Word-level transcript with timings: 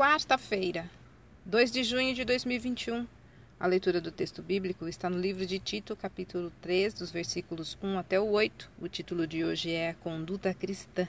Quarta-feira, 0.00 0.90
2 1.44 1.70
de 1.70 1.84
junho 1.84 2.14
de 2.14 2.24
2021. 2.24 3.06
A 3.60 3.66
leitura 3.66 4.00
do 4.00 4.10
texto 4.10 4.42
bíblico 4.42 4.88
está 4.88 5.10
no 5.10 5.18
livro 5.18 5.44
de 5.44 5.58
Tito, 5.58 5.94
capítulo 5.94 6.50
3, 6.62 6.94
dos 6.94 7.10
versículos 7.10 7.76
1 7.82 7.98
até 7.98 8.18
o 8.18 8.30
8. 8.30 8.70
O 8.80 8.88
título 8.88 9.26
de 9.26 9.44
hoje 9.44 9.70
é 9.74 9.92
Conduta 10.02 10.54
Cristã. 10.54 11.06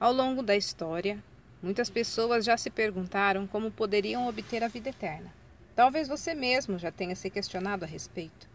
Ao 0.00 0.10
longo 0.10 0.42
da 0.42 0.56
história, 0.56 1.22
muitas 1.62 1.90
pessoas 1.90 2.46
já 2.46 2.56
se 2.56 2.70
perguntaram 2.70 3.46
como 3.46 3.70
poderiam 3.70 4.26
obter 4.26 4.64
a 4.64 4.68
vida 4.68 4.88
eterna. 4.88 5.30
Talvez 5.76 6.08
você 6.08 6.32
mesmo 6.32 6.78
já 6.78 6.90
tenha 6.90 7.14
se 7.14 7.28
questionado 7.28 7.84
a 7.84 7.86
respeito. 7.86 8.48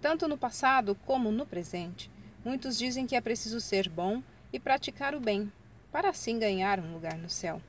Tanto 0.00 0.26
no 0.26 0.36
passado 0.36 0.96
como 1.06 1.30
no 1.30 1.46
presente, 1.46 2.10
muitos 2.44 2.76
dizem 2.76 3.06
que 3.06 3.14
é 3.14 3.20
preciso 3.20 3.60
ser 3.60 3.88
bom 3.88 4.20
e 4.52 4.58
praticar 4.58 5.14
o 5.14 5.20
bem, 5.20 5.52
para 5.92 6.08
assim 6.08 6.40
ganhar 6.40 6.80
um 6.80 6.92
lugar 6.92 7.16
no 7.16 7.30
céu. 7.30 7.62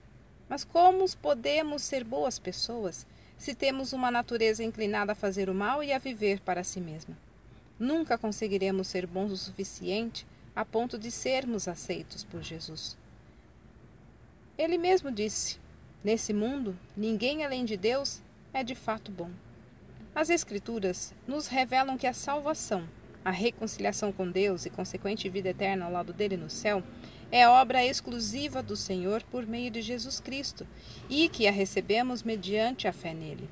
Mas 0.48 0.64
como 0.64 1.05
podemos 1.18 1.82
ser 1.82 2.04
boas 2.04 2.38
pessoas 2.39 3.06
se 3.38 3.54
temos 3.54 3.93
uma 3.93 4.11
natureza 4.11 4.64
inclinada 4.64 5.11
a 5.11 5.15
fazer 5.15 5.50
o 5.50 5.54
mal 5.54 5.83
e 5.83 5.92
a 5.92 5.97
viver 5.97 6.39
para 6.39 6.64
si 6.64 6.79
mesma? 6.79 7.18
Nunca 7.78 8.18
conseguiremos 8.18 8.87
ser 8.87 9.06
bons 9.06 9.32
o 9.32 9.37
suficiente 9.37 10.25
a 10.56 10.64
ponto 10.64 10.97
de 10.97 11.11
sermos 11.11 11.68
aceitos 11.68 12.23
por 12.23 12.42
Jesus. 12.42 12.97
Ele 14.57 14.78
mesmo 14.78 15.11
disse: 15.11 15.60
Nesse 16.04 16.32
mundo, 16.32 16.78
ninguém 16.96 17.43
além 17.43 17.65
de 17.65 17.75
Deus 17.75 18.21
é 18.54 18.64
de 18.64 18.75
fato 18.75 19.12
bom. 19.12 19.29
As 20.14 20.29
Escrituras 20.29 21.14
nos 21.28 21.48
revelam 21.48 21.98
que 21.98 22.07
a 22.07 22.14
salvação, 22.14 22.87
a 23.25 23.32
reconciliação 23.32 24.14
com 24.14 24.32
Deus 24.32 24.65
e 24.65 24.70
consequente 24.70 25.28
vida 25.28 25.50
eterna 25.50 25.86
ao 25.86 25.92
lado 25.92 26.14
dele 26.14 26.37
no 26.37 26.50
céu 26.50 26.82
é 27.32 27.47
obra 27.47 27.86
exclusiva 27.86 28.61
do 28.61 28.75
Senhor 28.75 29.24
por 29.24 29.46
meio 29.46 29.71
de 29.71 29.82
Jesus 29.82 30.20
Cristo 30.20 30.65
e 31.10 31.28
que 31.28 31.48
a 31.48 31.51
recebemos 31.51 32.23
mediante 32.23 32.88
a 32.88 32.94
fé 32.94 33.14
nele. 33.14 33.50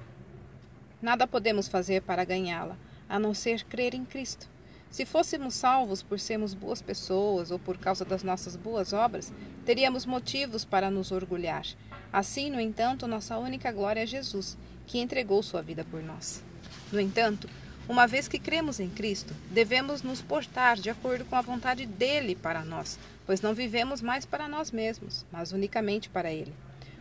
Nada 1.01 1.27
podemos 1.27 1.67
fazer 1.67 2.01
para 2.01 2.23
ganhá-la, 2.23 2.77
a 3.09 3.19
não 3.19 3.33
ser 3.33 3.63
crer 3.65 3.93
em 3.93 4.05
Cristo. 4.05 4.47
Se 4.89 5.05
fôssemos 5.05 5.55
salvos 5.55 6.03
por 6.03 6.19
sermos 6.19 6.53
boas 6.53 6.81
pessoas 6.81 7.49
ou 7.49 7.57
por 7.57 7.77
causa 7.77 8.05
das 8.05 8.21
nossas 8.21 8.55
boas 8.55 8.93
obras, 8.93 9.33
teríamos 9.65 10.05
motivos 10.05 10.63
para 10.63 10.91
nos 10.91 11.11
orgulhar. 11.11 11.65
Assim, 12.11 12.49
no 12.49 12.59
entanto, 12.59 13.07
nossa 13.07 13.37
única 13.37 13.71
glória 13.71 14.03
é 14.03 14.05
Jesus, 14.05 14.55
que 14.85 14.99
entregou 14.99 15.41
sua 15.41 15.63
vida 15.63 15.83
por 15.83 16.03
nós. 16.03 16.43
No 16.91 16.99
entanto, 16.99 17.49
uma 17.87 18.07
vez 18.07 18.29
que 18.29 18.39
cremos 18.39 18.79
em 18.79 18.89
Cristo, 18.89 19.33
devemos 19.51 20.01
nos 20.01 20.21
portar 20.21 20.77
de 20.77 20.89
acordo 20.89 21.25
com 21.25 21.35
a 21.35 21.41
vontade 21.41 21.85
dele 21.85 22.33
para 22.33 22.63
nós, 22.63 22.97
pois 23.25 23.41
não 23.41 23.53
vivemos 23.53 24.01
mais 24.01 24.25
para 24.25 24.47
nós 24.47 24.71
mesmos, 24.71 25.25
mas 25.29 25.51
unicamente 25.51 26.09
para 26.09 26.31
ele. 26.31 26.53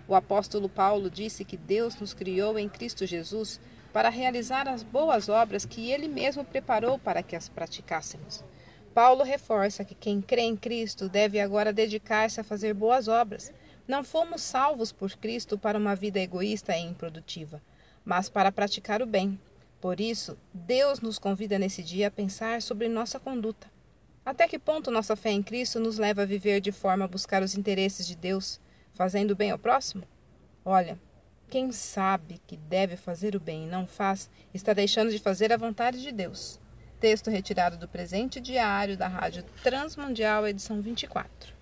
O 0.09 0.15
apóstolo 0.15 0.69
Paulo 0.69 1.09
disse 1.09 1.45
que 1.45 1.57
Deus 1.57 1.95
nos 2.01 2.13
criou 2.13 2.59
em 2.59 2.69
Cristo 2.69 3.07
Jesus 3.07 3.61
para 3.93 4.09
realizar 4.09 4.67
as 4.67 4.83
boas 4.83 5.29
obras 5.29 5.65
que 5.65 5.91
ele 5.91 6.09
mesmo 6.09 6.45
preparou 6.45 6.99
para 6.99 7.23
que 7.23 7.37
as 7.37 7.49
praticássemos. 7.49 8.43
Paulo 8.93 9.23
reforça 9.23 9.85
que 9.85 9.95
quem 9.95 10.21
crê 10.21 10.43
em 10.43 10.57
Cristo 10.57 11.09
deve 11.09 11.39
agora 11.39 11.73
dedicar-se 11.73 12.41
a 12.41 12.45
fazer 12.45 12.75
boas 12.75 13.07
obras. 13.07 13.53
Não 13.87 14.03
fomos 14.03 14.43
salvos 14.43 14.91
por 14.91 15.13
Cristo 15.13 15.57
para 15.57 15.79
uma 15.79 15.95
vida 15.95 16.19
egoísta 16.19 16.77
e 16.77 16.81
improdutiva, 16.81 17.63
mas 18.05 18.29
para 18.29 18.51
praticar 18.51 19.01
o 19.01 19.07
bem 19.07 19.39
por 19.83 20.01
isso, 20.01 20.39
Deus 20.55 21.01
nos 21.01 21.19
convida 21.19 21.59
nesse 21.59 21.83
dia 21.83 22.07
a 22.07 22.11
pensar 22.11 22.63
sobre 22.63 22.89
nossa 22.89 23.19
conduta. 23.19 23.67
Até 24.25 24.47
que 24.47 24.57
ponto 24.57 24.93
nossa 24.93 25.17
fé 25.17 25.33
em 25.33 25.43
Cristo 25.43 25.81
nos 25.81 25.99
leva 25.99 26.23
a 26.23 26.25
viver 26.25 26.61
de 26.61 26.71
forma 26.71 27.05
a 27.05 27.09
buscar 27.09 27.43
os 27.43 27.57
interesses 27.57 28.07
de 28.07 28.15
Deus, 28.15 28.61
fazendo 28.95 29.35
bem 29.35 29.51
ao 29.51 29.59
próximo? 29.59 30.05
Olha, 30.65 30.97
quem 31.51 31.73
sabe 31.73 32.41
que 32.47 32.57
deve 32.57 32.97
fazer 32.97 33.35
o 33.35 33.41
bem 33.41 33.65
e 33.65 33.69
não 33.69 33.85
faz, 33.85 34.31
está 34.55 34.73
deixando 34.73 35.11
de 35.11 35.19
fazer 35.19 35.53
a 35.53 35.57
vontade 35.57 36.01
de 36.01 36.13
Deus. 36.13 36.61
Texto 37.01 37.29
retirado 37.29 37.77
do 37.77 37.89
presente 37.89 38.41
diário 38.41 38.97
da 38.97 39.09
Rádio 39.09 39.43
Transmundial, 39.65 40.47
edição 40.47 40.81
24. 40.81 41.62